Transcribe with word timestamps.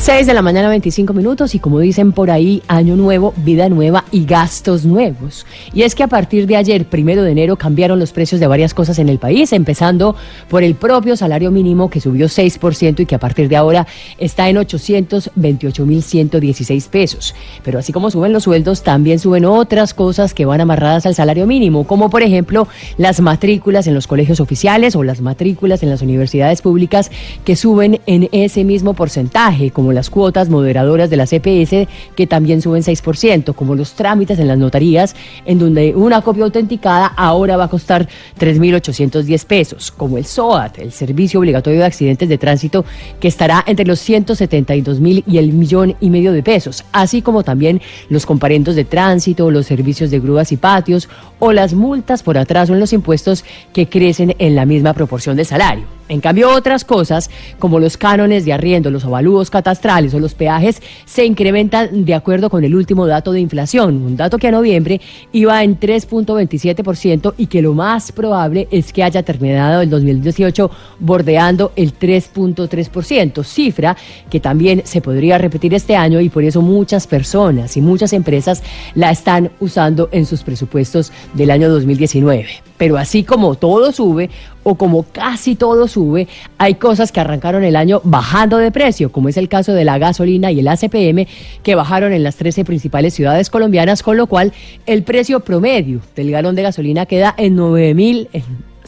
6 0.00 0.26
de 0.26 0.32
la 0.32 0.40
mañana, 0.40 0.70
25 0.70 1.12
minutos, 1.12 1.54
y 1.54 1.58
como 1.58 1.78
dicen 1.78 2.12
por 2.12 2.30
ahí, 2.30 2.62
año 2.68 2.96
nuevo, 2.96 3.34
vida 3.36 3.68
nueva 3.68 4.06
y 4.10 4.24
gastos 4.24 4.86
nuevos. 4.86 5.44
Y 5.74 5.82
es 5.82 5.94
que 5.94 6.02
a 6.02 6.08
partir 6.08 6.46
de 6.46 6.56
ayer, 6.56 6.86
primero 6.86 7.22
de 7.22 7.32
enero, 7.32 7.56
cambiaron 7.56 7.98
los 7.98 8.12
precios 8.12 8.40
de 8.40 8.46
varias 8.46 8.72
cosas 8.72 8.98
en 8.98 9.10
el 9.10 9.18
país, 9.18 9.52
empezando 9.52 10.16
por 10.48 10.62
el 10.62 10.74
propio 10.74 11.18
salario 11.18 11.50
mínimo 11.50 11.90
que 11.90 12.00
subió 12.00 12.28
6% 12.28 13.00
y 13.00 13.06
que 13.06 13.14
a 13.14 13.18
partir 13.18 13.50
de 13.50 13.56
ahora 13.56 13.86
está 14.16 14.48
en 14.48 14.56
828.116 14.56 16.88
pesos. 16.88 17.34
Pero 17.62 17.78
así 17.78 17.92
como 17.92 18.10
suben 18.10 18.32
los 18.32 18.44
sueldos, 18.44 18.82
también 18.82 19.18
suben 19.18 19.44
otras 19.44 19.92
cosas 19.92 20.32
que 20.32 20.46
van 20.46 20.62
amarradas 20.62 21.04
al 21.04 21.14
salario 21.14 21.46
mínimo, 21.46 21.86
como 21.86 22.08
por 22.08 22.22
ejemplo 22.22 22.66
las 22.96 23.20
matrículas 23.20 23.86
en 23.86 23.92
los 23.92 24.06
colegios 24.06 24.40
oficiales 24.40 24.96
o 24.96 25.02
las 25.02 25.20
matrículas 25.20 25.82
en 25.82 25.90
las 25.90 26.00
universidades 26.00 26.62
públicas 26.62 27.10
que 27.44 27.54
suben 27.54 28.00
en 28.06 28.30
ese 28.32 28.64
mismo 28.64 28.94
porcentaje, 28.94 29.70
como 29.70 29.89
las 29.92 30.10
cuotas 30.10 30.48
moderadoras 30.48 31.10
de 31.10 31.16
la 31.16 31.26
CPS 31.26 31.88
que 32.16 32.26
también 32.26 32.62
suben 32.62 32.82
6%, 32.82 33.54
como 33.54 33.74
los 33.74 33.92
trámites 33.94 34.38
en 34.38 34.48
las 34.48 34.58
notarías, 34.58 35.14
en 35.44 35.58
donde 35.58 35.94
una 35.94 36.22
copia 36.22 36.44
autenticada 36.44 37.06
ahora 37.06 37.56
va 37.56 37.64
a 37.64 37.68
costar 37.68 38.08
3.810 38.38 39.44
pesos, 39.46 39.90
como 39.90 40.18
el 40.18 40.24
SOAT, 40.24 40.78
el 40.78 40.92
Servicio 40.92 41.40
Obligatorio 41.40 41.80
de 41.80 41.86
Accidentes 41.86 42.28
de 42.28 42.38
Tránsito, 42.38 42.84
que 43.18 43.28
estará 43.28 43.64
entre 43.66 43.86
los 43.86 44.00
172 44.00 45.00
mil 45.00 45.24
y 45.26 45.38
el 45.38 45.52
millón 45.52 45.96
y 46.00 46.10
medio 46.10 46.32
de 46.32 46.42
pesos, 46.42 46.84
así 46.92 47.22
como 47.22 47.42
también 47.42 47.80
los 48.08 48.26
comparendos 48.26 48.74
de 48.74 48.84
tránsito, 48.84 49.50
los 49.50 49.66
servicios 49.66 50.10
de 50.10 50.20
grúas 50.20 50.52
y 50.52 50.56
patios 50.56 51.08
o 51.38 51.52
las 51.52 51.74
multas 51.74 52.22
por 52.22 52.38
atraso 52.38 52.72
en 52.72 52.80
los 52.80 52.92
impuestos 52.92 53.44
que 53.72 53.88
crecen 53.88 54.34
en 54.38 54.54
la 54.54 54.66
misma 54.66 54.94
proporción 54.94 55.36
de 55.36 55.44
salario. 55.44 55.99
En 56.10 56.20
cambio, 56.20 56.50
otras 56.50 56.84
cosas, 56.84 57.30
como 57.60 57.78
los 57.78 57.96
cánones 57.96 58.44
de 58.44 58.52
arriendo, 58.52 58.90
los 58.90 59.04
avalúos 59.04 59.48
catastrales 59.48 60.12
o 60.12 60.18
los 60.18 60.34
peajes, 60.34 60.82
se 61.04 61.24
incrementan 61.24 62.04
de 62.04 62.14
acuerdo 62.14 62.50
con 62.50 62.64
el 62.64 62.74
último 62.74 63.06
dato 63.06 63.30
de 63.30 63.38
inflación, 63.38 64.02
un 64.02 64.16
dato 64.16 64.36
que 64.36 64.48
a 64.48 64.50
noviembre 64.50 65.00
iba 65.30 65.62
en 65.62 65.78
3.27% 65.78 67.34
y 67.38 67.46
que 67.46 67.62
lo 67.62 67.74
más 67.74 68.10
probable 68.10 68.66
es 68.72 68.92
que 68.92 69.04
haya 69.04 69.22
terminado 69.22 69.82
el 69.82 69.88
2018 69.88 70.68
bordeando 70.98 71.70
el 71.76 71.96
3.3%, 71.96 73.44
cifra 73.44 73.96
que 74.28 74.40
también 74.40 74.82
se 74.84 75.00
podría 75.00 75.38
repetir 75.38 75.74
este 75.74 75.94
año 75.94 76.20
y 76.20 76.28
por 76.28 76.42
eso 76.42 76.60
muchas 76.60 77.06
personas 77.06 77.76
y 77.76 77.80
muchas 77.80 78.12
empresas 78.12 78.64
la 78.96 79.12
están 79.12 79.52
usando 79.60 80.08
en 80.10 80.26
sus 80.26 80.42
presupuestos 80.42 81.12
del 81.34 81.52
año 81.52 81.70
2019. 81.70 82.69
Pero 82.80 82.96
así 82.96 83.24
como 83.24 83.56
todo 83.56 83.92
sube, 83.92 84.30
o 84.62 84.74
como 84.74 85.02
casi 85.02 85.54
todo 85.54 85.86
sube, 85.86 86.28
hay 86.56 86.76
cosas 86.76 87.12
que 87.12 87.20
arrancaron 87.20 87.62
el 87.62 87.76
año 87.76 88.00
bajando 88.04 88.56
de 88.56 88.70
precio, 88.70 89.12
como 89.12 89.28
es 89.28 89.36
el 89.36 89.50
caso 89.50 89.74
de 89.74 89.84
la 89.84 89.98
gasolina 89.98 90.50
y 90.50 90.60
el 90.60 90.68
ACPM, 90.68 91.26
que 91.62 91.74
bajaron 91.74 92.14
en 92.14 92.22
las 92.22 92.36
13 92.36 92.64
principales 92.64 93.12
ciudades 93.12 93.50
colombianas, 93.50 94.02
con 94.02 94.16
lo 94.16 94.26
cual 94.28 94.54
el 94.86 95.02
precio 95.02 95.40
promedio 95.40 96.00
del 96.16 96.30
galón 96.30 96.54
de 96.54 96.62
gasolina 96.62 97.04
queda 97.04 97.34
en 97.36 97.54
9 97.54 97.92
mil. 97.92 98.30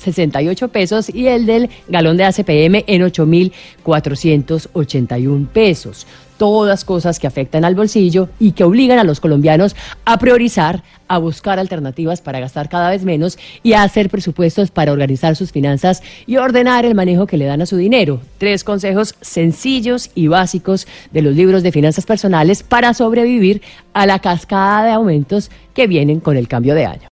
68 0.03 0.69
pesos 0.69 1.09
y 1.09 1.29
el 1.29 1.47
del 1.47 1.71
galón 1.89 2.17
de 2.17 2.25
ACPM 2.25 2.83
en 2.87 3.03
8.481 3.03 5.49
pesos. 5.49 6.07
Todas 6.39 6.85
cosas 6.85 7.19
que 7.21 7.29
afectan 7.29 7.65
al 7.65 7.77
bolsillo 7.77 8.29
y 8.41 8.53
que 8.53 8.65
obligan 8.65 8.99
a 8.99 9.05
los 9.05 9.21
colombianos 9.21 9.77
a 10.05 10.19
priorizar, 10.19 10.83
a 11.07 11.19
buscar 11.19 11.61
alternativas 11.61 12.21
para 12.21 12.41
gastar 12.41 12.69
cada 12.69 12.91
vez 12.91 13.05
menos 13.05 13.39
y 13.63 13.75
a 13.75 13.85
hacer 13.85 14.11
presupuestos 14.11 14.73
para 14.73 14.91
organizar 14.93 15.37
sus 15.37 15.53
finanzas 15.53 16.03
y 16.27 16.39
ordenar 16.39 16.85
el 16.85 16.97
manejo 16.97 17.27
que 17.27 17.37
le 17.37 17.45
dan 17.45 17.63
a 17.63 17.67
su 17.67 17.77
dinero. 17.77 18.21
Tres 18.39 18.65
consejos 18.65 19.15
sencillos 19.21 20.11
y 20.17 20.27
básicos 20.27 20.89
de 21.13 21.23
los 21.23 21.37
libros 21.37 21.63
de 21.63 21.71
finanzas 21.71 22.07
personales 22.07 22.65
para 22.65 22.93
sobrevivir 22.93 23.63
a 23.93 24.05
la 24.07 24.19
cascada 24.19 24.85
de 24.85 24.91
aumentos 24.91 25.49
que 25.75 25.87
vienen 25.87 26.19
con 26.19 26.37
el 26.37 26.49
cambio 26.49 26.75
de 26.75 26.87
año. 26.87 27.09